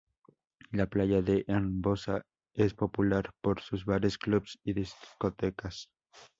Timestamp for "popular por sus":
2.73-3.85